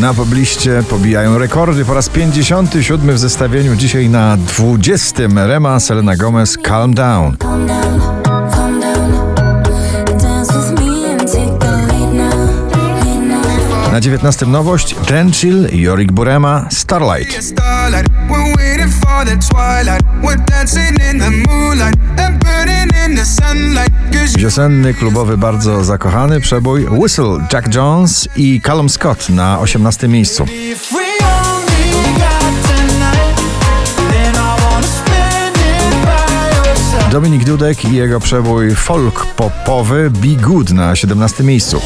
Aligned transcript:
na 0.00 0.14
pobliście 0.14 0.82
pobijają 0.90 1.38
rekordy. 1.38 1.84
Po 1.84 1.94
raz 1.94 2.08
57 2.08 3.14
w 3.14 3.18
zestawieniu, 3.18 3.76
dzisiaj 3.76 4.08
na 4.08 4.36
20. 4.36 5.22
Rema 5.46 5.80
Selena 5.80 6.16
Gomez 6.16 6.58
Calm 6.62 6.94
Down. 6.94 7.36
Na 13.92 14.00
19. 14.00 14.46
nowość 14.46 14.94
Trenchill 14.94 15.68
i 15.72 15.80
Jorik 15.80 16.12
Burema 16.12 16.66
Starlight. 16.70 17.54
We're 20.22 20.36
dancing 20.36 20.98
in 21.10 21.18
the 21.18 21.30
moonlight 21.30 21.96
and 22.18 22.44
burning 22.44 22.90
in 23.06 23.16
the 23.16 23.24
sunlight. 23.24 23.55
Cause 24.46 24.60
Wiosenny, 24.60 24.94
klubowy, 24.94 25.38
bardzo 25.38 25.84
zakochany 25.84 26.40
przebój 26.40 26.86
Whistle 26.86 27.38
Jack 27.52 27.74
Jones 27.74 28.28
i 28.36 28.60
Callum 28.60 28.88
Scott 28.88 29.28
na 29.28 29.60
18. 29.60 30.08
miejscu. 30.08 30.46
Dominik 37.10 37.44
Dudek 37.44 37.84
i 37.84 37.94
jego 37.94 38.20
przebój 38.20 38.74
folk 38.74 39.26
popowy 39.26 40.10
Be 40.10 40.42
Good 40.42 40.70
na 40.70 40.96
17. 40.96 41.44
miejscu. 41.44 41.80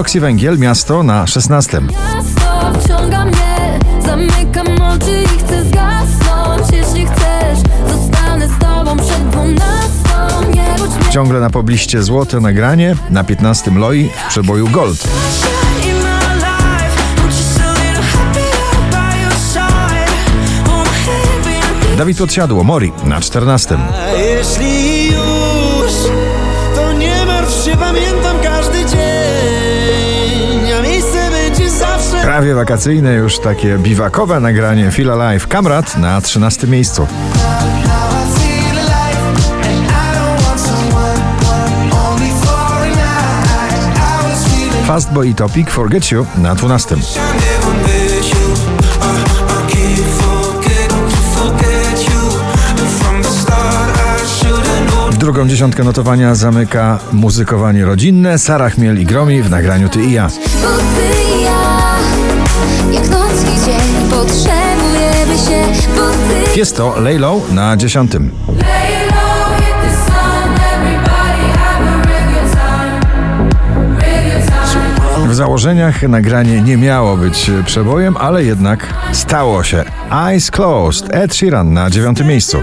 Roxy 0.00 0.20
Węgiel, 0.20 0.58
miasto 0.58 1.02
na 1.02 1.26
16. 1.26 1.80
Miasto 1.80 2.80
wciąga 2.80 3.24
mnie, 3.24 3.78
zamykam 4.04 4.66
oczy 4.82 5.22
i 5.22 5.38
chcę 5.38 5.64
zgasnąć. 5.64 6.72
Jeśli 6.72 7.06
chcesz, 7.06 7.58
zostanę 7.88 8.48
z 8.48 8.58
tobą 8.58 8.96
przed 8.96 9.28
dwunastą. 9.28 10.50
Nie 10.54 10.74
budź 10.78 10.90
mnie 10.90 11.12
Ciągle 11.12 11.40
na 11.40 11.50
pobliście 11.50 12.02
złote 12.02 12.40
nagranie, 12.40 12.96
na 13.10 13.24
15. 13.24 13.70
Loi 13.70 14.10
w 14.26 14.28
przeboju 14.28 14.68
Gold. 14.68 15.08
Dawid 21.96 22.18
Podsiadło, 22.18 22.64
Mori 22.64 22.92
na 23.04 23.20
14. 23.20 23.78
A 24.04 24.12
jeśli 24.12 25.06
już, 25.06 25.92
to 26.74 26.92
nie 26.92 27.26
martw 27.26 27.64
się, 27.64 27.76
pamiętam 27.76 28.39
Prawie 32.50 32.60
wakacyjne 32.60 33.14
już 33.14 33.38
takie 33.38 33.78
biwakowe 33.78 34.40
nagranie 34.40 34.90
Feel 34.90 35.10
Alive 35.10 35.46
Kamrat 35.46 35.96
na 35.96 36.20
13. 36.20 36.66
miejscu. 36.66 37.06
Fastboy 44.86 45.28
i 45.28 45.34
Topic 45.34 45.70
Forget 45.70 46.12
You 46.12 46.26
na 46.38 46.54
12. 46.54 46.96
I 46.96 46.98
never 46.98 47.82
met 47.82 48.28
you. 48.30 48.54
I, 49.00 49.16
I 49.48 49.72
can't 49.72 50.06
forget, 50.22 50.92
forget 51.34 52.04
you. 52.08 52.30
From 52.98 53.22
the 53.22 53.28
start, 53.28 53.96
I 53.96 54.26
should've 54.26 54.90
known. 54.90 55.18
Drugą 55.18 55.48
dziesiątkę 55.48 55.84
notowania 55.84 56.34
zamyka 56.34 56.98
muzykowanie 57.12 57.84
rodzinne 57.84 58.38
Sara 58.38 58.70
Chmiel 58.70 59.00
i 59.00 59.06
Gromi 59.06 59.42
w 59.42 59.50
nagraniu 59.50 59.88
ty 59.88 60.04
i 60.04 60.12
ja, 60.12 60.28
Jest 66.56 66.76
to 66.76 67.00
Laylow 67.00 67.52
na 67.52 67.76
10. 67.76 68.12
Lay 68.12 68.20
low, 68.20 69.56
hit 69.56 69.74
the 69.82 69.90
sun, 70.06 70.54
everybody 70.74 71.58
have 71.58 71.84
a 71.88 72.02
real 72.08 72.24
good 72.32 72.52
time, 72.52 73.00
real 74.00 74.24
good 74.24 74.48
time. 74.48 75.28
W 75.28 75.34
założeniach 75.34 76.02
nagranie 76.02 76.62
nie 76.62 76.76
miało 76.76 77.16
być 77.16 77.50
przebojem, 77.66 78.16
ale 78.16 78.44
jednak 78.44 78.86
stało 79.12 79.62
się. 79.62 79.84
Eyes 80.12 80.50
Closed, 80.50 81.14
Ed 81.14 81.34
Sheeran 81.34 81.72
na 81.72 81.90
9. 81.90 82.24
miejscu. 82.24 82.62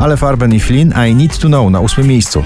Ale 0.00 0.16
Farben 0.16 0.54
i 0.54 0.60
Flynn 0.60 0.94
I 1.08 1.14
Need 1.14 1.38
To 1.38 1.48
Know 1.48 1.70
na 1.70 1.80
8. 1.80 2.06
miejscu. 2.06 2.42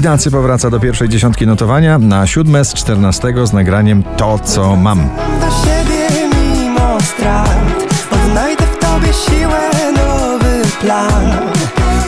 Ignacy 0.00 0.30
powraca 0.30 0.70
do 0.70 0.80
pierwszej 0.80 1.08
dziesiątki 1.08 1.46
notowania 1.46 1.98
na 1.98 2.26
7 2.26 2.64
z 2.64 2.74
14 2.74 3.34
z 3.44 3.52
nagraniem 3.52 4.02
To 4.16 4.38
Co 4.38 4.76
Mam. 4.76 5.08
dla 5.38 5.50
siebie 5.50 6.08
mimo 6.34 7.00
strat 7.00 7.58
Odnajdę 8.10 8.64
w 8.66 8.78
tobie 8.78 9.12
siłę, 9.12 9.70
nowy 9.92 10.62
plan 10.80 11.50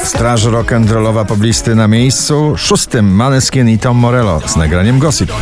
Straż 0.04 0.44
rock'n'rollowa 0.44 1.24
poblisty 1.24 1.74
na 1.74 1.88
miejscu 1.88 2.56
szóstym 2.56 3.14
Maneskin 3.14 3.68
i 3.68 3.78
Tom 3.78 3.96
Morello 3.96 4.40
z 4.46 4.56
nagraniem 4.56 4.98
Gossip. 4.98 5.32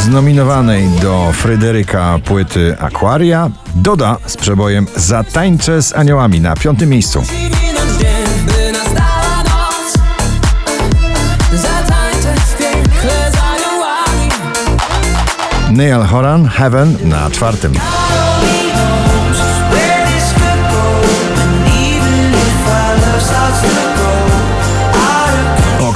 Z 0.00 0.08
nominowanej 0.08 0.88
do 0.88 1.32
Fryderyka 1.32 2.18
płyty 2.24 2.76
Aquaria 2.78 3.50
doda 3.74 4.16
z 4.26 4.36
przebojem 4.36 4.86
Zatańczę 4.96 5.82
z 5.82 5.92
aniołami 5.92 6.40
na 6.40 6.56
piątym 6.56 6.88
miejscu. 6.88 7.22
Neil 15.70 16.02
Horan 16.02 16.48
Heaven 16.48 16.96
na 17.04 17.30
czwartym. 17.30 17.72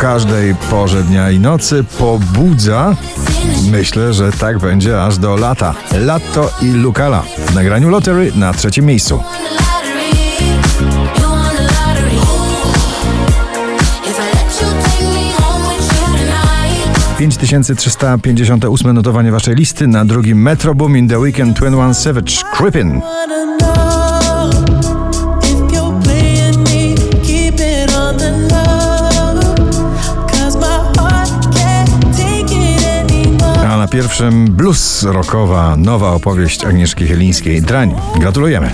Każdej 0.05 0.55
porze 0.71 1.03
dnia 1.03 1.31
i 1.31 1.39
nocy 1.39 1.85
pobudza. 1.99 2.97
Myślę, 3.71 4.15
że 4.15 4.33
tak 4.33 4.59
będzie 4.59 5.03
aż 5.03 5.19
do 5.19 5.37
lata. 5.37 5.75
Lato 6.01 6.51
i 6.63 6.67
Lukala 6.67 7.23
w 7.47 7.55
nagraniu 7.55 7.91
Lottery 7.91 8.33
na 8.37 8.53
trzecim 8.53 8.87
miejscu. 8.87 9.23
Tonight. 11.19 11.55
5358 17.19 18.93
notowanie 18.93 19.33
waszej 19.33 19.55
listy 19.55 19.87
na 19.87 20.05
drugim 20.05 20.43
Metro 20.43 20.75
Boom 20.75 20.97
in 20.97 21.09
the 21.09 21.19
Weekend 21.19 21.59
Twin 21.59 21.75
One 21.75 21.95
Savage 21.95 22.35
Creepin. 22.53 23.01
Pierwszym 33.95 34.45
blues 34.45 35.03
rockowa 35.03 35.77
nowa 35.77 36.13
opowieść 36.13 36.65
Agnieszki 36.65 37.07
Chylińskiej 37.07 37.63
Drań. 37.63 37.95
Gratulujemy. 38.19 38.71